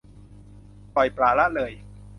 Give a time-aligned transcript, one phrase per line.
[0.95, 1.71] ปล่อยปละละเลย